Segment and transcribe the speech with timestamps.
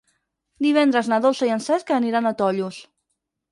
[0.65, 2.83] Divendres na Dolça i en Cesc aniran a Tollos.